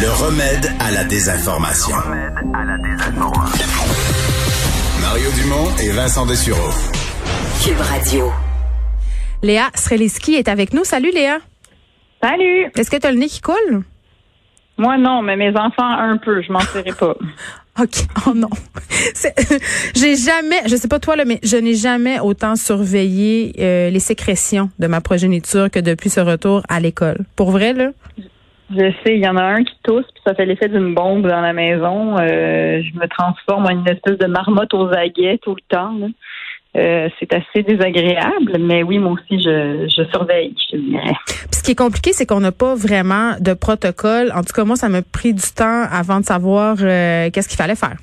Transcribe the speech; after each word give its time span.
Le 0.00 0.10
remède 0.24 0.66
à 0.80 0.90
la 0.90 1.04
désinformation. 1.04 1.94
Mario 5.00 5.30
Dumont 5.42 5.68
et 5.82 5.90
Vincent 5.90 6.26
Dessureau. 6.26 6.70
Cube 7.62 7.80
Radio. 7.80 8.32
Léa 9.42 9.68
Sreliski 9.74 10.34
est 10.34 10.48
avec 10.48 10.72
nous. 10.72 10.84
Salut 10.84 11.10
Léa. 11.12 11.38
Salut! 12.22 12.70
Est-ce 12.76 12.90
que 12.90 12.96
tu 12.96 13.06
as 13.06 13.12
le 13.12 13.18
nez 13.18 13.28
qui 13.28 13.40
coule? 13.40 13.82
Moi, 14.78 14.96
non, 14.98 15.22
mais 15.22 15.36
mes 15.36 15.50
enfants, 15.50 15.82
un 15.90 16.16
peu. 16.18 16.42
Je 16.42 16.52
m'en 16.52 16.60
serais 16.60 16.84
pas. 16.98 17.14
OK. 17.80 17.94
Oh 18.26 18.32
non. 18.34 18.50
C'est- 19.14 19.34
J'ai 19.94 20.16
jamais, 20.16 20.60
je 20.66 20.76
sais 20.76 20.88
pas 20.88 20.98
toi, 20.98 21.16
là, 21.16 21.24
mais 21.24 21.40
je 21.42 21.56
n'ai 21.56 21.74
jamais 21.74 22.20
autant 22.20 22.56
surveillé 22.56 23.54
euh, 23.58 23.90
les 23.90 24.00
sécrétions 24.00 24.70
de 24.78 24.86
ma 24.86 25.00
progéniture 25.00 25.70
que 25.70 25.78
depuis 25.78 26.10
ce 26.10 26.20
retour 26.20 26.62
à 26.68 26.80
l'école. 26.80 27.18
Pour 27.36 27.50
vrai, 27.50 27.72
là? 27.72 27.90
Je 28.72 28.92
sais, 29.04 29.16
il 29.16 29.24
y 29.24 29.28
en 29.28 29.36
a 29.36 29.42
un 29.42 29.64
qui 29.64 29.74
tousse, 29.82 30.06
puis 30.14 30.22
ça 30.24 30.34
fait 30.34 30.46
l'effet 30.46 30.68
d'une 30.68 30.94
bombe 30.94 31.26
dans 31.26 31.40
la 31.40 31.52
maison. 31.52 32.16
Euh, 32.18 32.80
je 32.82 32.98
me 32.98 33.06
transforme 33.08 33.66
en 33.66 33.70
une 33.70 33.88
espèce 33.88 34.18
de 34.18 34.26
marmotte 34.26 34.72
aux 34.74 34.88
aguets 34.88 35.38
tout 35.42 35.54
le 35.54 35.62
temps. 35.68 35.92
là. 35.98 36.06
Euh, 36.76 37.08
c'est 37.18 37.34
assez 37.34 37.64
désagréable, 37.64 38.58
mais 38.60 38.84
oui, 38.84 38.98
moi 38.98 39.12
aussi, 39.12 39.42
je, 39.42 39.88
je 39.88 40.08
surveille, 40.12 40.54
je 40.70 40.76
ce 41.50 41.64
qui 41.64 41.72
est 41.72 41.78
compliqué, 41.78 42.12
c'est 42.12 42.26
qu'on 42.26 42.40
n'a 42.40 42.52
pas 42.52 42.76
vraiment 42.76 43.32
de 43.40 43.54
protocole. 43.54 44.32
En 44.34 44.42
tout 44.42 44.52
cas, 44.54 44.64
moi, 44.64 44.76
ça 44.76 44.88
m'a 44.88 45.02
pris 45.02 45.34
du 45.34 45.42
temps 45.54 45.84
avant 45.90 46.20
de 46.20 46.24
savoir 46.24 46.76
euh, 46.80 47.28
qu'est-ce 47.30 47.48
qu'il 47.48 47.58
fallait 47.58 47.74
faire. 47.74 47.96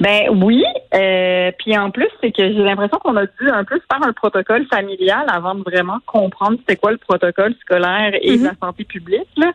Ben 0.00 0.28
oui, 0.30 0.64
euh, 0.94 1.50
puis 1.58 1.76
en 1.76 1.90
plus, 1.90 2.08
c'est 2.20 2.30
que 2.30 2.42
j'ai 2.42 2.62
l'impression 2.62 2.98
qu'on 2.98 3.16
a 3.16 3.26
dû 3.26 3.50
un 3.50 3.64
peu 3.64 3.80
faire 3.90 4.06
un 4.06 4.12
protocole 4.12 4.66
familial 4.66 5.26
avant 5.28 5.54
de 5.54 5.62
vraiment 5.62 5.98
comprendre 6.06 6.56
c'était 6.58 6.76
quoi 6.76 6.92
le 6.92 6.98
protocole 6.98 7.54
scolaire 7.60 8.12
et 8.20 8.38
de 8.38 8.44
la 8.44 8.54
santé 8.62 8.84
publique. 8.84 9.28
Là. 9.36 9.52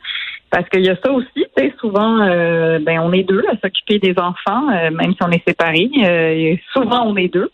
Parce 0.49 0.67
qu'il 0.69 0.83
y 0.83 0.89
a 0.89 0.95
ça 1.03 1.11
aussi, 1.11 1.27
tu 1.35 1.45
sais, 1.55 1.73
souvent, 1.79 2.21
euh, 2.21 2.79
ben 2.79 2.99
on 2.99 3.13
est 3.13 3.23
deux 3.23 3.43
à 3.51 3.55
s'occuper 3.57 3.99
des 3.99 4.15
enfants, 4.17 4.69
euh, 4.69 4.89
même 4.89 5.13
si 5.13 5.19
on 5.21 5.29
est 5.31 5.47
séparés. 5.47 5.89
euh, 6.03 6.55
souvent, 6.73 7.03
on 7.05 7.15
est 7.15 7.31
deux. 7.31 7.51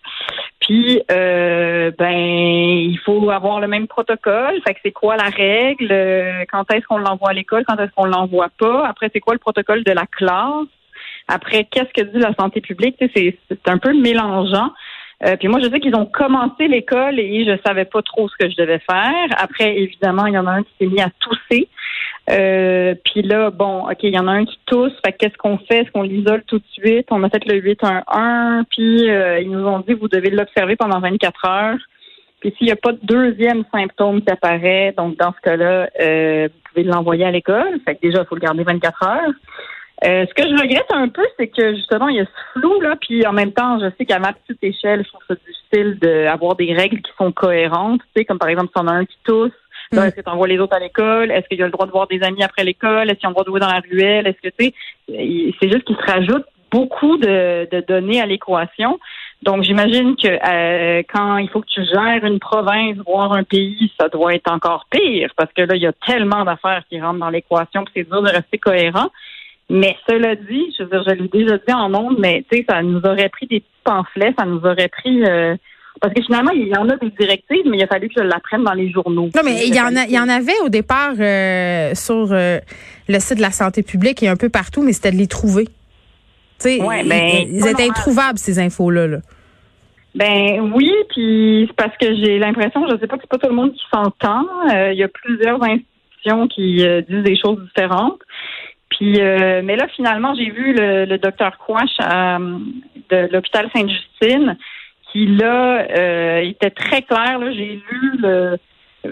Puis, 0.62 1.02
euh, 1.12 1.92
ben, 2.00 2.16
il 2.16 2.98
faut 3.06 3.30
avoir 3.30 3.60
le 3.60 3.68
même 3.68 3.88
protocole. 3.88 4.60
Fait 4.66 4.74
que 4.74 4.80
c'est 4.84 4.92
quoi 4.92 5.16
la 5.16 5.30
règle? 5.30 5.94
Quand 6.52 6.72
est-ce 6.72 6.86
qu'on 6.88 6.98
l'envoie 6.98 7.30
à 7.30 7.34
l'école? 7.34 7.66
Quand 7.68 7.78
est-ce 7.78 7.92
qu'on 7.92 8.06
l'envoie 8.06 8.50
pas? 8.58 8.88
Après, 8.88 9.10
c'est 9.14 9.20
quoi 9.20 9.34
le 9.34 9.40
protocole 9.40 9.84
de 9.84 9.92
la 9.92 10.08
classe? 10.08 10.66
Après, 11.28 11.66
qu'est-ce 11.66 11.92
que 11.94 12.08
dit 12.08 12.20
la 12.20 12.34
santé 12.36 12.62
publique? 12.62 12.96
C'est, 13.16 13.38
un 13.68 13.78
peu 13.78 13.94
mélangeant. 13.94 14.72
Euh, 15.26 15.38
puis 15.38 15.48
moi, 15.48 15.60
je 15.62 15.70
sais 15.70 15.80
qu'ils 15.80 15.96
ont 15.96 16.06
commencé 16.06 16.68
l'école 16.68 17.20
et 17.20 17.46
je 17.46 17.58
savais 17.66 17.86
pas 17.86 18.02
trop 18.02 18.28
ce 18.28 18.36
que 18.38 18.50
je 18.50 18.56
devais 18.58 18.80
faire. 18.80 19.28
Après, 19.38 19.78
évidemment, 19.78 20.26
il 20.26 20.34
y 20.34 20.38
en 20.38 20.46
a 20.46 20.52
un 20.52 20.64
qui 20.64 20.72
s'est 20.80 20.88
mis 20.88 21.02
à 21.02 21.10
tousser. 21.20 21.70
Euh, 22.30 22.96
puis 23.06 23.22
là, 23.22 23.52
bon, 23.52 23.88
OK, 23.90 24.00
il 24.04 24.14
y 24.14 24.20
en 24.20 24.28
a 24.28 24.32
un 24.32 24.46
qui 24.46 24.60
tousse. 24.66 24.94
Fait 25.06 25.14
que 25.14 25.18
qu'est-ce 25.18 25.38
qu'on 25.38 25.58
fait? 25.58 25.82
Est-ce 25.82 25.92
qu'on 25.92 26.02
l'isole 26.04 26.44
tout 26.44 26.58
de 26.58 26.66
suite? 26.72 27.08
On 27.12 27.24
a 27.24 27.30
fait 27.30 27.46
le 27.46 27.62
8-1-1. 27.62 28.64
Puis 28.70 29.10
euh, 29.10 29.40
ils 29.40 29.50
nous 29.50 29.66
ont 29.66 29.80
dit, 29.80 29.94
vous 29.94 30.08
devez 30.08 30.30
l'observer 30.30 30.76
pendant 30.76 31.00
24 31.00 31.46
heures. 31.46 31.78
Puis 32.40 32.54
s'il 32.58 32.68
n'y 32.68 32.74
a 32.74 32.76
pas 32.76 32.92
de 32.92 33.00
deuxième 33.04 33.64
symptôme 33.74 34.22
qui 34.22 34.32
apparaît, 34.32 34.94
donc 34.98 35.18
dans 35.18 35.34
ce 35.34 35.42
cas-là, 35.42 35.90
euh, 36.00 36.48
vous 36.48 36.60
pouvez 36.70 36.84
l'envoyer 36.84 37.26
à 37.26 37.32
l'école. 37.32 37.80
Fait 37.86 37.96
que 37.96 38.02
déjà, 38.02 38.22
il 38.22 38.28
faut 38.28 38.36
le 38.36 38.42
garder 38.42 38.64
24 38.64 39.04
heures. 39.04 39.34
Euh, 40.04 40.26
ce 40.28 40.34
que 40.34 40.44
je 40.44 40.62
regrette 40.62 40.92
un 40.92 41.08
peu, 41.08 41.26
c'est 41.38 41.48
que 41.48 41.76
justement, 41.76 42.10
il 42.10 42.18
y 42.18 42.20
a 42.20 42.26
ce 42.26 42.60
flou, 42.60 42.82
là, 42.82 42.96
puis 43.00 43.26
en 43.26 43.34
même 43.34 43.54
temps, 43.54 43.80
je 43.80 43.88
sais 43.98 44.06
qu'à 44.06 44.20
ma 44.20 44.34
petite 44.34 44.62
échelle, 44.62 45.04
je 45.04 45.10
trouve 45.10 45.22
ça 45.28 45.36
difficile 45.36 45.98
d'avoir 46.00 46.56
des 46.56 46.74
règles 46.74 47.02
qui 47.02 47.12
sont 47.18 47.32
cohérentes, 47.32 48.02
tu 48.02 48.08
sais, 48.22 48.26
comme 48.26 48.40
par 48.40 48.50
exemple, 48.50 48.72
si 48.76 48.84
on 48.84 48.88
a 48.88 48.94
un 48.94 49.06
qui 49.06 49.18
tousse, 49.24 49.52
Mm. 49.92 50.00
est-ce 50.00 50.16
que 50.16 50.22
tu 50.22 50.30
envoies 50.30 50.48
les 50.48 50.60
autres 50.60 50.76
à 50.76 50.80
l'école? 50.80 51.32
Est-ce 51.32 51.48
qu'il 51.48 51.60
y 51.60 51.62
a 51.62 51.66
le 51.66 51.72
droit 51.72 51.86
de 51.86 51.92
voir 51.92 52.08
des 52.08 52.22
amis 52.24 52.44
après 52.44 52.64
l'école? 52.64 53.10
Est-ce 53.10 53.20
qu'ils 53.20 53.28
ont 53.28 53.32
le 53.32 53.34
droit 53.34 53.44
de 53.44 53.50
jouer 53.50 53.60
dans 53.60 53.72
la 53.72 53.80
ruelle? 53.80 54.28
Est-ce 54.28 54.42
que, 54.42 54.54
tu 54.58 54.66
sais, 54.66 55.54
c'est 55.60 55.72
juste 55.72 55.84
qu'il 55.86 55.96
se 55.96 56.12
rajoute 56.12 56.46
beaucoup 56.72 57.18
de, 57.18 57.70
de 57.72 57.82
données 57.88 58.20
à 58.20 58.26
l'équation. 58.26 59.00
Donc, 59.44 59.64
j'imagine 59.64 60.16
que 60.16 60.28
euh, 60.28 61.04
quand 61.14 61.38
il 61.38 61.48
faut 61.50 61.62
que 61.62 61.68
tu 61.68 61.82
gères 61.86 62.26
une 62.26 62.40
province, 62.40 62.98
voire 63.06 63.32
un 63.32 63.44
pays, 63.44 63.92
ça 64.00 64.10
doit 64.10 64.34
être 64.34 64.52
encore 64.52 64.86
pire 64.90 65.30
parce 65.38 65.54
que 65.54 65.62
là, 65.62 65.76
il 65.76 65.84
y 65.84 65.88
a 65.88 65.94
tellement 66.06 66.44
d'affaires 66.44 66.84
qui 66.90 67.00
rentrent 67.00 67.20
dans 67.20 67.30
l'équation, 67.30 67.84
puis 67.86 67.94
c'est 67.96 68.10
dur 68.10 68.22
de 68.22 68.30
rester 68.30 68.58
cohérent. 68.58 69.10
Mais 69.70 69.96
cela 70.08 70.36
dit, 70.36 70.64
je 70.78 70.84
veux 70.84 70.90
dire, 70.90 71.04
je 71.08 71.14
l'ai 71.16 71.28
déjà 71.28 71.58
dit 71.58 71.74
en 71.74 71.94
ondes, 71.96 72.18
mais 72.20 72.46
tu 72.52 72.58
sais, 72.60 72.66
ça 72.70 72.82
nous 72.84 73.00
aurait 73.00 73.30
pris 73.30 73.48
des 73.48 73.62
petits 73.62 73.72
pamphlets, 73.84 74.34
ça 74.38 74.46
nous 74.46 74.60
aurait 74.60 74.90
pris 74.90 75.24
euh, 75.26 75.56
parce 76.02 76.14
que 76.14 76.22
finalement, 76.22 76.52
il 76.52 76.68
y 76.68 76.76
en 76.78 76.88
a 76.90 76.98
des 76.98 77.10
directives, 77.20 77.64
mais 77.66 77.78
il 77.78 77.84
a 77.84 77.88
fallu 77.88 78.10
que 78.10 78.16
je 78.18 78.24
l'apprenne 78.24 78.64
dans 78.64 78.74
les 78.74 78.92
journaux. 78.92 79.30
Non, 79.36 79.42
mais 79.44 79.66
il 79.66 79.74
y 79.74 79.80
en 79.82 79.96
a, 79.96 80.04
il 80.06 80.12
y 80.12 80.20
en 80.20 80.28
avait 80.30 80.60
au 80.64 80.70
départ 80.70 81.14
euh, 81.20 81.96
sur 81.96 82.32
euh, 82.32 82.60
le 83.08 83.20
site 83.20 83.38
de 83.38 83.42
la 83.42 83.52
santé 83.52 83.82
publique 83.82 84.22
et 84.22 84.28
un 84.28 84.36
peu 84.36 84.50
partout, 84.50 84.84
mais 84.84 84.94
c'était 84.94 85.12
de 85.12 85.18
les 85.18 85.28
trouver. 85.28 85.66
Tu 85.66 85.72
sais, 86.60 86.82
Ouais, 86.84 87.02
ils- 87.04 87.10
ben, 87.10 87.24
ils, 87.48 87.68
étaient 87.68 87.90
introuvables 87.90 88.38
ces 88.38 88.60
infos-là. 88.60 89.08
là. 89.08 89.18
Ben 90.16 90.72
oui, 90.74 90.92
puis 91.10 91.66
c'est 91.68 91.76
parce 91.76 91.96
que 91.98 92.06
j'ai 92.16 92.40
l'impression, 92.40 92.86
je 92.90 92.98
sais 93.00 93.08
pas 93.08 93.16
que 93.18 93.22
c'est 93.24 93.30
pas 93.30 93.38
tout 93.38 93.50
le 93.50 93.56
monde 93.56 93.74
qui 93.74 93.84
s'entend. 93.94 94.46
Euh, 94.74 94.92
Il 94.94 94.98
y 95.00 95.04
a 95.04 95.08
plusieurs 95.10 95.62
institutions 95.64 96.48
qui 96.48 96.86
disent 97.10 97.24
des 97.24 97.38
choses 97.38 97.60
différentes. 97.76 98.20
Puis, 98.90 99.20
euh, 99.20 99.62
mais 99.64 99.76
là, 99.76 99.88
finalement, 99.96 100.34
j'ai 100.36 100.50
vu 100.50 100.74
le, 100.74 101.06
le 101.06 101.18
docteur 101.18 101.58
Quash 101.58 101.90
euh, 102.02 102.60
de 103.10 103.30
l'hôpital 103.32 103.70
Sainte-Justine 103.74 104.58
qui, 105.12 105.28
là, 105.28 105.86
euh, 105.98 106.40
était 106.42 106.70
très 106.70 107.02
clair. 107.02 107.40
Là, 107.40 107.52
j'ai 107.52 107.82
lu 107.90 108.12
le... 108.20 108.58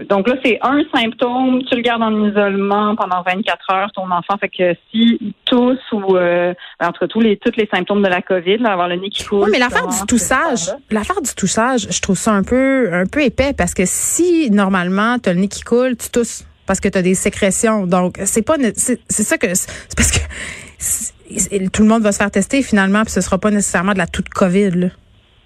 Donc 0.10 0.28
là, 0.28 0.36
c'est 0.44 0.58
un 0.64 0.82
symptôme, 0.92 1.64
tu 1.66 1.76
le 1.76 1.82
gardes 1.82 2.02
en 2.02 2.26
isolement 2.26 2.96
pendant 2.96 3.22
24 3.22 3.72
heures, 3.72 3.92
ton 3.94 4.10
enfant. 4.10 4.38
Fait 4.40 4.50
que 4.50 4.74
si 4.90 5.20
il 5.22 5.34
tousse 5.46 5.92
ou 5.92 6.18
euh, 6.18 6.54
entre 6.80 7.06
tous 7.06 7.20
les 7.20 7.38
tous 7.38 7.52
les 7.58 7.70
symptômes 7.72 8.02
de 8.02 8.08
la 8.08 8.24
COVID, 8.24 8.58
là, 8.58 8.72
avoir 8.72 8.88
le 8.88 8.96
nez 8.96 9.10
qui 9.10 9.24
coule. 9.24 9.44
Oui, 9.44 9.50
mais 9.52 9.60
l'affaire 9.60 9.86
du 9.86 10.06
toussage, 10.08 10.72
l'affaire 10.90 11.22
du 11.22 11.36
toussage, 11.36 11.88
je 11.92 12.02
trouve 12.02 12.18
ça 12.18 12.32
un 12.32 12.42
peu, 12.42 12.92
un 12.92 13.06
peu 13.06 13.22
épais 13.22 13.54
parce 13.56 13.76
que 13.76 13.84
si 13.86 14.50
normalement 14.50 15.20
tu 15.20 15.30
as 15.30 15.34
le 15.34 15.42
nez 15.42 15.48
qui 15.48 15.62
coule, 15.62 15.96
tu 15.96 16.10
tousses 16.10 16.44
parce 16.66 16.80
que 16.80 16.90
tu 16.90 16.98
as 16.98 17.02
des 17.02 17.16
sécrétions. 17.16 17.86
Donc 17.88 18.20
c'est 18.26 18.42
pas, 18.42 18.56
c'est 18.76 19.00
ça 19.10 19.38
que 19.38 19.54
c'est 19.54 19.68
parce 19.96 20.12
que 20.12 21.68
tout 21.70 21.82
le 21.84 21.88
monde 21.88 22.04
va 22.04 22.12
se 22.12 22.18
faire 22.18 22.32
tester 22.32 22.62
finalement, 22.62 23.04
puis 23.04 23.12
ce 23.12 23.22
sera 23.22 23.38
pas 23.38 23.52
nécessairement 23.52 23.94
de 23.94 23.98
la 23.98 24.08
toute 24.08 24.30
COVID. 24.30 24.72
Là. 24.72 24.88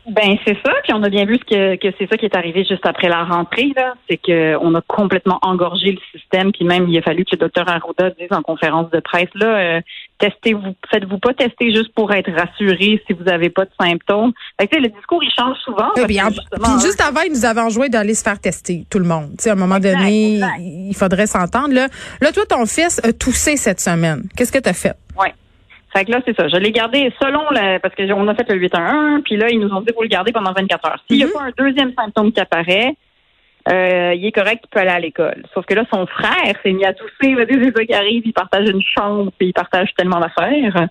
Ben 0.10 0.38
c'est 0.46 0.56
ça, 0.66 0.72
puis 0.84 0.94
on 0.94 1.04
a 1.04 1.10
bien 1.10 1.26
vu 1.26 1.36
ce 1.36 1.44
que, 1.44 1.76
que 1.76 1.94
c'est 2.00 2.08
ça 2.10 2.16
qui 2.18 2.26
est 2.26 2.36
arrivé 2.36 2.64
juste 2.64 2.86
après 2.86 3.10
la 3.10 3.26
rentrée 3.26 3.72
là, 3.76 3.94
c'est 4.10 4.16
que 4.16 4.56
on 4.62 4.74
a 4.76 4.82
complètement 4.88 5.38
engorgé 5.42 5.92
le 5.92 6.00
système, 6.20 6.54
puis 6.54 6.64
même 6.64 6.88
il 6.88 6.98
a 6.98 7.02
fallu 7.02 7.26
que 7.26 7.32
le 7.34 7.38
docteur 7.40 7.68
Arruda 7.70 8.12
dise 8.12 8.30
en 8.32 8.42
conférence 8.42 8.90
de 8.92 9.02
presse 9.02 9.28
là, 9.36 9.48
euh, 9.78 9.82
testez-vous, 10.20 10.76
faites-vous 10.90 11.18
pas 11.20 11.34
tester 11.34 11.74
juste 11.74 11.94
pour 11.94 12.14
être 12.14 12.32
rassuré 12.32 13.04
si 13.06 13.14
vous 13.14 13.30
avez 13.30 13.50
pas 13.50 13.66
de 13.66 13.72
symptômes. 13.80 14.32
Fait 14.60 14.68
que, 14.68 14.76
tu 14.78 14.82
sais, 14.82 14.88
le 14.90 14.96
discours 14.96 15.22
il 15.24 15.30
change 15.32 15.58
souvent. 15.66 15.90
Oui, 15.98 16.04
puis, 16.08 16.22
en- 16.22 16.30
puis 16.30 16.82
juste 16.82 17.02
avant, 17.02 17.22
ils 17.22 17.32
nous 17.34 17.46
avaient 17.46 17.62
enjoint 17.62 17.90
d'aller 17.90 18.14
se 18.14 18.24
faire 18.24 18.40
tester, 18.40 18.86
tout 18.90 19.00
le 19.00 19.06
monde. 19.06 19.32
Tu 19.38 19.44
sais, 19.44 19.50
à 19.50 19.54
un 19.54 19.56
moment 19.58 19.76
Exact, 19.76 19.98
donné, 19.98 20.36
exact. 20.36 20.54
il 20.60 20.96
faudrait 20.96 21.28
s'entendre. 21.28 21.74
Là, 21.74 21.88
là, 22.22 22.32
toi, 22.32 22.44
ton 22.48 22.66
fils 22.66 23.02
a 23.04 23.12
toussé 23.12 23.58
cette 23.58 23.82
semaine. 23.82 24.24
Qu'est-ce 24.38 24.52
que 24.54 24.60
tu 24.60 24.70
as 24.70 24.74
fait? 24.74 24.94
Ouais. 25.20 25.34
Fait 25.98 26.06
que 26.06 26.12
là, 26.12 26.20
c'est 26.26 26.36
ça. 26.38 26.48
Je 26.48 26.58
l'ai 26.58 26.72
gardé 26.72 27.12
selon 27.20 27.50
la, 27.52 27.80
parce 27.80 27.96
qu'on 27.96 28.28
a 28.28 28.36
fait 28.36 28.48
le 28.50 28.56
811, 28.60 29.22
puis 29.24 29.36
là, 29.38 29.50
ils 29.50 29.60
nous 29.60 29.74
ont 29.74 29.82
dit, 29.82 29.92
faut 29.96 30.04
le 30.04 30.08
garder 30.10 30.32
pendant 30.32 30.54
24 30.54 30.88
heures. 30.88 31.04
S'il 31.10 31.18
n'y 31.18 31.24
Mhm. 31.24 31.32
a 31.36 31.40
pas 31.40 31.46
un 31.46 31.52
deuxième 31.66 31.94
symptôme 31.94 32.32
qui 32.32 32.40
apparaît, 32.40 32.94
euh, 33.70 34.14
il 34.16 34.26
est 34.26 34.32
correct, 34.32 34.64
il 34.64 34.70
peut 34.70 34.80
aller 34.80 34.92
à 34.92 35.00
l'école. 35.00 35.44
Sauf 35.54 35.66
que 35.66 35.74
là, 35.74 35.84
son 35.94 36.06
frère 36.08 36.54
s'est 36.64 36.72
mis 36.72 36.86
à 36.86 36.94
tousser. 36.94 37.36
C'est 37.50 37.76
ça 37.76 37.86
qui 37.86 37.94
arrive. 37.94 38.22
Il 38.26 38.32
partage 38.32 38.70
une 38.70 38.82
chambre, 38.82 39.32
puis 39.38 39.48
il 39.50 39.54
partage 39.54 39.90
tellement 39.98 40.20
d'affaires. 40.22 40.88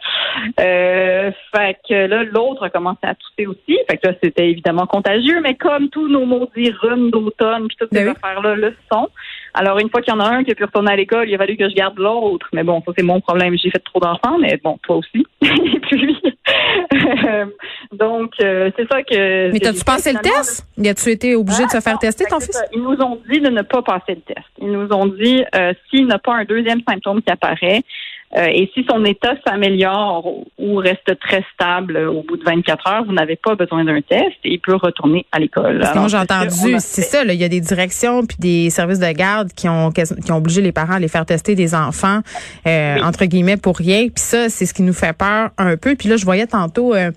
Euh, 0.60 1.30
fait 1.54 1.78
que 1.88 1.94
là, 2.06 2.24
l'autre 2.24 2.64
a 2.64 2.70
commencé 2.70 2.98
à 3.04 3.14
tousser 3.14 3.46
aussi. 3.46 3.78
Fait 3.88 3.96
que 3.96 4.08
là, 4.08 4.14
c'était 4.22 4.50
évidemment 4.50 4.86
contagieux, 4.86 5.40
mais 5.42 5.54
comme 5.54 5.88
tous 5.88 6.08
nos 6.08 6.26
maudits 6.26 6.70
rhumes 6.82 7.10
d'automne, 7.10 7.68
puis 7.68 7.76
toutes 7.78 7.90
ces 7.94 8.04
Ben 8.04 8.08
oui. 8.10 8.14
affaires-là 8.22 8.54
le 8.56 8.76
sont. 8.92 9.08
Alors, 9.56 9.78
une 9.78 9.88
fois 9.88 10.02
qu'il 10.02 10.12
y 10.12 10.16
en 10.16 10.20
a 10.20 10.28
un 10.28 10.44
qui 10.44 10.52
a 10.52 10.54
pu 10.54 10.64
retourner 10.64 10.92
à 10.92 10.96
l'école, 10.96 11.28
il 11.28 11.34
a 11.34 11.38
fallu 11.38 11.56
que 11.56 11.68
je 11.68 11.74
garde 11.74 11.98
l'autre. 11.98 12.46
Mais 12.52 12.62
bon, 12.62 12.82
ça, 12.84 12.92
c'est 12.96 13.02
mon 13.02 13.20
problème. 13.20 13.56
J'ai 13.56 13.70
fait 13.70 13.82
trop 13.82 14.00
d'enfants, 14.00 14.38
mais 14.38 14.60
bon, 14.62 14.78
toi 14.82 14.96
aussi. 14.96 15.26
Et 15.42 15.80
puis, 15.80 16.16
Donc, 17.92 18.32
euh, 18.40 18.70
c'est 18.76 18.86
ça 18.88 19.02
que. 19.02 19.50
Mais 19.52 19.58
t'as-tu 19.58 19.84
passé 19.84 20.12
le 20.12 20.18
test? 20.18 20.66
Y 20.76 20.88
a-tu 20.88 21.10
été 21.10 21.34
obligé 21.34 21.64
de 21.64 21.70
se 21.70 21.80
faire 21.80 21.94
non, 21.94 21.98
tester, 21.98 22.24
ton 22.26 22.40
fils? 22.40 22.52
ça. 22.52 22.64
Ils 22.72 22.82
nous 22.82 23.00
ont 23.00 23.18
dit 23.30 23.40
de 23.40 23.48
ne 23.48 23.62
pas 23.62 23.82
passer 23.82 24.14
le 24.14 24.20
test. 24.20 24.46
Ils 24.60 24.70
nous 24.70 24.88
ont 24.92 25.06
dit 25.06 25.42
euh, 25.54 25.72
s'il 25.88 26.06
n'a 26.06 26.18
pas 26.18 26.34
un 26.34 26.44
deuxième 26.44 26.80
symptôme 26.86 27.22
qui 27.22 27.32
apparaît 27.32 27.82
euh, 28.36 28.46
et 28.46 28.70
si 28.74 28.84
son 28.90 29.04
état 29.04 29.34
s'améliore 29.46 30.26
ou 30.58 30.76
reste 30.76 31.18
très 31.20 31.44
stable 31.54 31.96
au 31.96 32.22
bout 32.22 32.36
de 32.36 32.44
24 32.44 32.86
heures, 32.88 33.04
vous 33.04 33.12
n'avez 33.12 33.36
pas 33.36 33.54
besoin 33.54 33.84
d'un 33.84 34.00
test 34.00 34.36
et 34.44 34.54
il 34.54 34.58
peut 34.60 34.74
retourner 34.74 35.24
à 35.32 35.38
l'école. 35.38 35.82
Moi, 35.94 36.08
j'ai 36.08 36.16
entendu, 36.16 36.76
c'est 36.78 37.02
ça, 37.02 37.24
là, 37.24 37.32
il 37.32 37.40
y 37.40 37.44
a 37.44 37.48
des 37.48 37.60
directions 37.60 38.26
puis 38.26 38.36
des 38.38 38.70
services 38.70 38.98
de 38.98 39.12
garde 39.12 39.52
qui 39.52 39.68
ont 39.68 39.90
qui 39.90 40.32
ont 40.32 40.36
obligé 40.36 40.60
les 40.60 40.72
parents 40.72 40.94
à 40.94 40.98
les 40.98 41.08
faire 41.08 41.24
tester 41.24 41.54
des 41.54 41.74
enfants 41.74 42.20
euh, 42.66 42.96
Oui. 42.96 43.02
entre 43.02 43.24
guillemets 43.26 43.56
pour 43.56 43.76
rien. 43.78 44.02
Puis 44.08 44.12
ça, 44.16 44.48
c'est 44.48 44.66
ce 44.66 44.74
qui 44.74 44.82
nous 44.82 44.92
fait 44.92 45.16
peur 45.16 45.50
un 45.58 45.76
peu. 45.76 45.94
Puis 45.94 46.08
là, 46.08 46.16
je 46.16 46.24
voyais 46.24 46.46
tantôt 46.46 46.94
euh, 46.94 47.10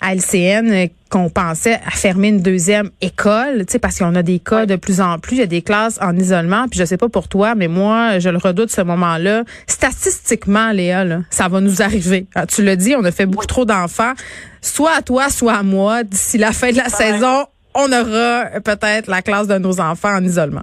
à 0.00 0.14
LCN 0.14 0.88
qu'on 1.12 1.28
pensait 1.28 1.74
à 1.86 1.90
fermer 1.90 2.28
une 2.28 2.40
deuxième 2.40 2.88
école, 3.02 3.66
tu 3.66 3.72
sais, 3.72 3.78
parce 3.78 3.98
qu'on 3.98 4.14
a 4.14 4.22
des 4.22 4.38
cas 4.38 4.64
de 4.64 4.76
plus 4.76 5.02
en 5.02 5.18
plus. 5.18 5.36
Il 5.36 5.40
y 5.40 5.42
a 5.42 5.46
des 5.46 5.60
classes 5.60 5.98
en 6.00 6.16
isolement. 6.16 6.68
Puis 6.70 6.80
je 6.80 6.86
sais 6.86 6.96
pas 6.96 7.10
pour 7.10 7.28
toi, 7.28 7.54
mais 7.54 7.68
moi, 7.68 8.18
je 8.18 8.30
le 8.30 8.38
redoute 8.38 8.70
ce 8.70 8.80
moment-là. 8.80 9.42
Statistiquement, 9.66 10.72
Léa, 10.72 11.04
là, 11.04 11.18
ça 11.28 11.48
va 11.48 11.60
nous 11.60 11.82
arriver. 11.82 12.26
Ah, 12.34 12.46
tu 12.46 12.64
l'as 12.64 12.76
dit, 12.76 12.94
on 12.96 13.04
a 13.04 13.10
fait 13.12 13.26
beaucoup 13.26 13.46
trop 13.46 13.66
d'enfants. 13.66 14.14
Soit 14.62 14.96
à 14.96 15.02
toi, 15.02 15.28
soit 15.28 15.52
à 15.52 15.62
moi. 15.62 16.02
D'ici 16.02 16.38
la 16.38 16.52
fin 16.52 16.70
de 16.70 16.78
la 16.78 16.88
saison, 16.88 17.44
on 17.74 17.92
aura 17.92 18.46
euh, 18.56 18.60
peut-être 18.64 19.06
la 19.08 19.20
classe 19.20 19.48
de 19.48 19.58
nos 19.58 19.80
enfants 19.80 20.16
en 20.16 20.24
isolement. 20.24 20.62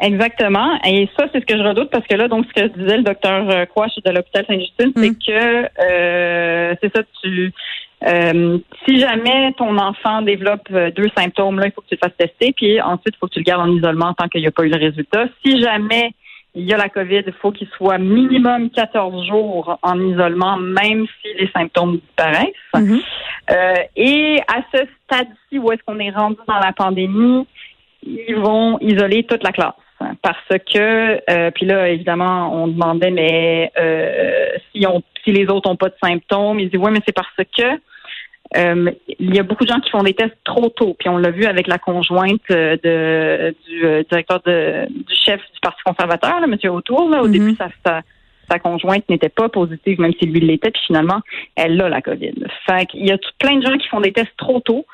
Exactement. 0.00 0.78
Et 0.86 1.08
ça, 1.18 1.26
c'est 1.32 1.40
ce 1.40 1.46
que 1.46 1.56
je 1.56 1.62
redoute 1.62 1.90
parce 1.90 2.06
que 2.06 2.14
là, 2.14 2.28
donc, 2.28 2.46
ce 2.46 2.62
que 2.62 2.68
disait 2.78 2.98
le 2.98 3.02
docteur 3.02 3.50
euh, 3.50 3.66
Quash 3.66 3.90
de 4.04 4.10
l'hôpital 4.12 4.44
Sainte-Justine, 4.46 4.92
c'est 4.96 5.10
Mm. 5.10 5.16
que 5.26 5.64
euh, 5.82 6.74
c'est 6.80 6.94
ça, 6.94 7.02
tu 7.20 7.52
euh, 8.06 8.58
si 8.86 9.00
jamais 9.00 9.52
ton 9.54 9.76
enfant 9.76 10.22
développe 10.22 10.68
euh, 10.70 10.90
deux 10.90 11.08
symptômes, 11.16 11.58
là, 11.58 11.66
il 11.66 11.72
faut 11.72 11.80
que 11.80 11.88
tu 11.88 11.96
le 12.00 12.08
fasses 12.08 12.16
tester, 12.16 12.52
puis 12.52 12.80
ensuite, 12.80 13.14
il 13.14 13.18
faut 13.18 13.26
que 13.26 13.34
tu 13.34 13.40
le 13.40 13.44
gardes 13.44 13.68
en 13.68 13.72
isolement 13.72 14.14
tant 14.14 14.28
qu'il 14.28 14.40
n'y 14.40 14.46
a 14.46 14.52
pas 14.52 14.64
eu 14.64 14.68
le 14.68 14.78
résultat. 14.78 15.26
Si 15.44 15.60
jamais 15.60 16.12
il 16.54 16.64
y 16.64 16.72
a 16.72 16.76
la 16.76 16.88
COVID, 16.88 17.22
il 17.26 17.32
faut 17.40 17.52
qu'il 17.52 17.68
soit 17.76 17.98
minimum 17.98 18.70
14 18.70 19.26
jours 19.26 19.78
en 19.82 20.00
isolement, 20.00 20.56
même 20.56 21.06
si 21.20 21.28
les 21.38 21.50
symptômes 21.50 21.98
disparaissent. 21.98 22.46
Mhm. 22.74 23.00
Euh, 23.50 23.74
et 23.96 24.40
à 24.48 24.62
ce 24.72 24.84
stade-ci, 25.04 25.58
où 25.58 25.70
est-ce 25.72 25.82
qu'on 25.86 25.98
est 25.98 26.10
rendu 26.10 26.38
dans 26.46 26.58
la 26.58 26.72
pandémie, 26.72 27.46
ils 28.02 28.36
vont 28.36 28.78
isoler 28.80 29.24
toute 29.24 29.42
la 29.42 29.52
classe. 29.52 29.74
Parce 30.22 30.48
que, 30.72 31.20
euh, 31.30 31.50
puis 31.50 31.66
là, 31.66 31.88
évidemment, 31.88 32.52
on 32.62 32.68
demandait, 32.68 33.10
mais 33.10 33.72
euh, 33.78 34.50
si, 34.72 34.86
on, 34.86 35.02
si 35.24 35.32
les 35.32 35.46
autres 35.48 35.68
n'ont 35.68 35.76
pas 35.76 35.88
de 35.88 35.96
symptômes, 36.02 36.60
ils 36.60 36.70
disent, 36.70 36.80
oui, 36.80 36.90
mais 36.92 37.00
c'est 37.06 37.14
parce 37.14 37.28
que 37.36 37.80
euh, 38.56 38.90
il 39.18 39.34
y 39.34 39.38
a 39.38 39.42
beaucoup 39.42 39.64
de 39.64 39.68
gens 39.70 39.80
qui 39.80 39.90
font 39.90 40.02
des 40.02 40.14
tests 40.14 40.36
trop 40.44 40.68
tôt. 40.70 40.96
Puis 40.98 41.08
on 41.08 41.18
l'a 41.18 41.30
vu 41.30 41.44
avec 41.44 41.66
la 41.66 41.78
conjointe 41.78 42.40
euh, 42.50 42.76
de, 42.82 43.54
du 43.68 43.84
euh, 43.84 44.02
directeur 44.08 44.40
de, 44.46 44.86
du 44.88 45.14
chef 45.14 45.40
du 45.52 45.60
Parti 45.60 45.82
conservateur, 45.84 46.40
là, 46.40 46.46
M. 46.46 46.70
Autour. 46.70 47.10
Là, 47.10 47.22
au 47.22 47.26
Mhm. 47.26 47.32
début, 47.32 47.56
sa, 47.56 47.68
sa, 47.84 48.00
sa 48.50 48.58
conjointe 48.58 49.06
n'était 49.10 49.28
pas 49.28 49.50
positive, 49.50 50.00
même 50.00 50.14
si 50.18 50.24
lui 50.26 50.40
l'était. 50.40 50.70
Puis 50.70 50.80
finalement, 50.86 51.20
elle 51.56 51.80
a 51.82 51.88
la 51.90 52.00
COVID. 52.00 52.34
Fait 52.66 52.86
qu'il 52.86 53.06
y 53.06 53.10
a 53.12 53.18
tout, 53.18 53.30
plein 53.38 53.56
de 53.56 53.66
gens 53.66 53.76
qui 53.76 53.88
font 53.88 54.00
des 54.00 54.12
tests 54.12 54.36
trop 54.38 54.60
tôt. 54.60 54.86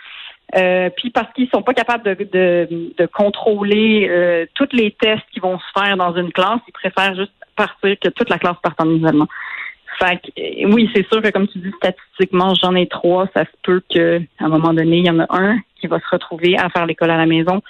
Euh, 0.56 0.91
puis 0.97 1.11
parce 1.11 1.33
qu'ils 1.33 1.49
sont 1.49 1.62
pas 1.62 1.75
capables 1.75 2.05
de, 2.05 2.15
de, 2.25 2.95
de 2.97 3.06
contrôler 3.06 4.06
euh, 4.09 4.47
tous 4.55 4.69
les 4.73 4.93
tests 4.93 5.25
qui 5.33 5.41
vont 5.41 5.59
se 5.59 5.81
faire 5.81 5.97
dans 5.97 6.15
une 6.15 6.33
classe, 6.33 6.61
ils 6.69 6.73
préfèrent 6.73 7.15
juste 7.15 7.33
partir 7.56 7.97
que 8.01 8.09
toute 8.09 8.31
la 8.31 8.39
classe 8.39 8.56
parte 8.62 8.81
en 8.81 8.89
isolement. 8.91 9.27
Fait 9.99 10.19
que, 10.19 10.41
euh, 10.41 10.73
oui, 10.73 10.91
c'est 10.95 11.06
sûr 11.09 11.23
que 11.23 11.31
comme 11.31 11.49
tu 11.49 11.59
dis, 11.59 11.73
statistiquement, 11.77 12.55
j'en 12.55 12.75
ai 12.75 12.87
trois, 12.87 13.27
ça 13.35 13.45
se 13.45 13.51
peut 13.62 13.83
que 13.93 14.21
à 14.39 14.45
un 14.45 14.49
moment 14.49 14.73
donné, 14.73 14.99
il 14.99 15.06
y 15.06 15.11
en 15.11 15.21
a 15.21 15.27
un 15.31 15.59
qui 15.81 15.87
va 15.87 15.99
se 15.99 16.09
retrouver 16.11 16.56
à 16.56 16.69
faire 16.71 16.87
l'école 16.87 17.11
à 17.11 17.17
la 17.17 17.27
maison. 17.27 17.62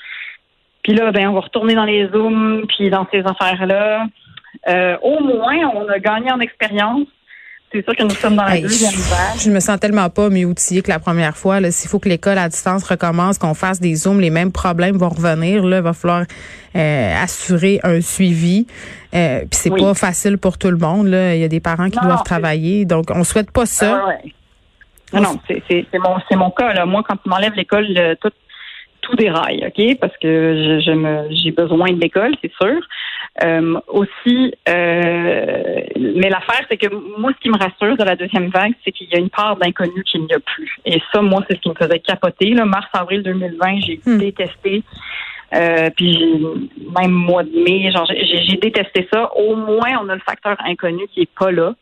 Puis 0.83 0.95
là, 0.95 1.11
ben, 1.11 1.29
on 1.29 1.33
va 1.33 1.41
retourner 1.41 1.75
dans 1.75 1.85
les 1.85 2.09
zooms, 2.09 2.67
puis 2.69 2.91
dans 2.91 3.07
ces 3.11 3.21
affaires-là. 3.21 4.07
Euh, 4.69 4.97
au 5.03 5.21
moins, 5.21 5.57
on 5.75 5.89
a 5.89 5.99
gagné 5.99 6.31
en 6.31 6.41
expérience. 6.41 7.09
C'est 7.75 7.83
sûr 7.85 7.97
que 7.97 8.05
nous 8.05 8.11
sommes 8.11 8.37
dans 8.37 8.45
la 8.45 8.55
Hey, 8.57 8.63
deuxième 8.63 8.93
vague. 8.95 9.41
Je 9.41 9.51
me 9.51 9.59
sens 9.59 9.81
tellement 9.81 10.09
pas 10.09 10.31
mieux 10.31 10.45
outillée 10.45 10.81
que 10.81 10.91
la 10.91 11.01
première 11.01 11.37
fois. 11.37 11.59
S'il 11.73 11.91
faut 11.91 11.99
que 11.99 12.09
l'école 12.09 12.39
à 12.39 12.49
distance 12.49 12.85
recommence, 12.85 13.37
qu'on 13.37 13.55
fasse 13.55 13.81
des 13.81 13.97
zooms, 13.97 14.21
les 14.21 14.31
mêmes 14.31 14.53
problèmes 14.53 14.97
vont 14.97 15.09
revenir. 15.09 15.65
Là, 15.65 15.79
il 15.79 15.83
va 15.83 15.93
falloir 15.93 16.23
euh, 16.77 17.23
assurer 17.23 17.81
un 17.83 18.01
suivi. 18.01 18.69
Euh, 19.13 19.41
Puis 19.41 19.49
c'est 19.53 19.71
Oui. 19.73 19.81
pas 19.81 19.93
facile 19.95 20.39
pour 20.39 20.57
tout 20.57 20.71
le 20.71 20.77
monde. 20.77 21.09
Là. 21.09 21.35
Il 21.35 21.41
y 21.41 21.45
a 21.45 21.49
des 21.49 21.59
parents 21.59 21.91
qui 21.91 21.99
Non, 21.99 22.05
doivent 22.05 22.23
travailler, 22.25 22.85
donc 22.85 23.07
on 23.11 23.25
souhaite 23.25 23.51
pas 23.51 23.67
ça. 23.67 24.03
Ah 24.05 24.09
ouais. 24.09 24.33
Non, 25.13 25.21
non, 25.23 25.41
c'est 25.49 25.99
mon, 25.99 26.39
mon 26.45 26.51
cas. 26.51 26.73
Là. 26.75 26.87
Moi, 26.87 27.03
quand 27.09 27.17
tu 27.17 27.29
m'enlèves 27.29 27.55
l'école, 27.55 27.87
le- 27.89 28.15
tout, 28.15 28.31
tout 29.05 29.15
déraille, 29.17 29.65
OK? 29.67 29.99
Parce 30.01 30.17
que 30.19 30.29
je, 30.81 30.85
je 30.87 30.93
me 30.93 31.13
j'ai 31.31 31.51
besoin 31.53 31.89
de 31.93 32.01
l'école, 32.01 32.33
c'est 32.43 32.53
sûr. 32.61 32.81
Euh, 33.43 33.81
aussi, 33.89 34.55
euh, 34.69 35.81
mais 35.99 36.29
l'affaire, 36.31 36.65
c'est 36.71 36.77
que 36.77 36.89
moi, 37.19 37.33
ce 37.37 37.41
qui 37.43 37.49
me 37.51 37.59
rassure 37.59 37.97
de 37.97 38.05
la 38.05 38.17
deuxième 38.17 38.49
vague, 38.49 38.75
c'est 38.85 38.93
qu'il 38.93 39.09
y 39.11 39.17
a 39.17 39.19
une 39.19 39.31
part 39.31 39.57
d'inconnu 39.57 40.03
qu'il 40.05 40.23
n'y 40.23 40.33
a 40.33 40.39
plus. 40.41 40.71
Et 40.85 41.01
ça, 41.13 41.21
moi, 41.21 41.43
c'est 41.49 41.57
ce 41.57 41.61
qui 41.61 41.69
me 41.69 41.75
faisait 41.75 41.99
capoter. 42.01 42.51
Là. 42.51 42.65
Mars-avril 42.65 43.23
2020, 43.23 43.81
j'ai 43.81 44.01
Hmm. 44.07 44.19
détesté. 44.19 44.83
Euh, 45.55 45.89
puis 45.97 46.13
j'ai- 46.15 46.39
même 47.01 47.13
mois 47.13 47.45
de 47.45 47.51
mai, 47.65 47.91
genre 47.93 48.07
j'ai 48.09 48.43
j'ai 48.49 48.57
détesté 48.57 49.07
ça. 49.13 49.31
Au 49.37 49.55
moins, 49.55 49.93
on 50.03 50.09
a 50.09 50.15
le 50.15 50.21
facteur 50.27 50.57
inconnu 50.67 51.07
qui 51.13 51.23
est 51.23 51.31
pas 51.39 51.51
là. 51.53 51.75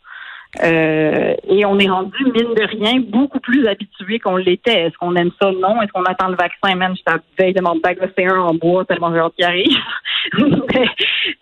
Euh, 0.62 1.34
et 1.48 1.64
on 1.64 1.78
est 1.78 1.88
rendu, 1.88 2.16
mine 2.24 2.54
de 2.54 2.66
rien, 2.68 3.00
beaucoup 3.00 3.40
plus 3.40 3.66
habitué 3.66 4.18
qu'on 4.18 4.36
l'était. 4.36 4.82
Est-ce 4.86 4.96
qu'on 4.98 5.14
aime 5.16 5.30
ça? 5.40 5.50
Non. 5.50 5.80
Est-ce 5.80 5.92
qu'on 5.92 6.04
attend 6.04 6.28
le 6.28 6.36
vaccin? 6.36 6.74
Même, 6.74 6.94
la 7.06 7.18
veille 7.38 7.54
de 7.54 7.62
m'en 7.62 7.76
bagosser 7.76 8.26
un 8.26 8.38
en 8.38 8.54
bois 8.54 8.84
tellement 8.84 9.12
j'ai 9.12 9.20
hâte 9.20 9.32
qu'il 9.34 9.44
arrive. 9.44 9.76
Mais, 10.74 10.86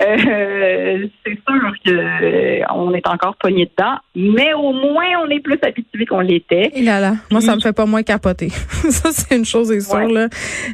euh, 0.02 1.06
c'est 1.26 1.38
sûr 1.48 1.72
que 1.84 1.90
euh, 1.90 2.64
on 2.74 2.94
est 2.94 3.06
encore 3.06 3.36
pogné 3.36 3.70
dedans. 3.76 3.96
Mais 4.14 4.54
au 4.54 4.72
moins, 4.72 5.06
on 5.24 5.28
est 5.30 5.40
plus 5.40 5.58
habitué 5.62 6.06
qu'on 6.06 6.20
l'était. 6.20 6.70
Et 6.74 6.82
là 6.82 7.00
là, 7.00 7.14
moi 7.30 7.40
ça 7.40 7.54
me 7.56 7.60
fait 7.60 7.72
pas 7.72 7.86
moins 7.86 8.02
capoter. 8.02 8.48
ça 8.48 9.10
c'est 9.12 9.36
une 9.36 9.44
chose 9.44 9.70
est 9.72 9.80
sûre 9.80 9.96
Ouais. 10.00 10.12
là. 10.12 10.28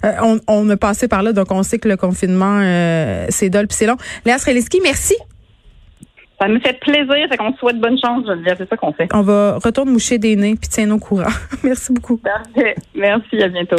Euh, 0.04 0.12
on, 0.22 0.38
on 0.46 0.68
a 0.70 0.76
passé 0.76 1.08
par 1.08 1.22
là, 1.22 1.32
donc 1.32 1.50
on 1.50 1.62
sait 1.62 1.78
que 1.78 1.88
le 1.88 1.96
confinement 1.96 2.60
euh, 2.62 3.26
c'est 3.30 3.50
dole 3.50 3.66
puis 3.66 3.76
c'est 3.76 3.86
long. 3.86 3.96
Léa 4.24 4.38
Streliski, 4.38 4.80
merci. 4.82 5.16
Ça 6.38 6.48
me 6.48 6.58
fait 6.60 6.78
plaisir. 6.80 7.28
Fait 7.28 7.36
qu'on 7.36 7.52
te 7.52 7.58
souhaite 7.58 7.80
bonne 7.80 7.98
chance, 7.98 8.26
Geneviève. 8.26 8.56
C'est 8.58 8.68
ça 8.68 8.76
qu'on 8.76 8.92
fait. 8.92 9.08
On 9.14 9.22
va 9.22 9.58
retourner 9.58 9.92
moucher 9.92 10.18
des 10.18 10.36
nez 10.36 10.54
puis 10.56 10.68
tiens 10.68 10.90
au 10.90 10.98
courant. 10.98 11.24
merci 11.64 11.92
beaucoup. 11.92 12.18
Parfait. 12.18 12.74
Merci. 12.94 13.42
À 13.42 13.48
bientôt. 13.48 13.76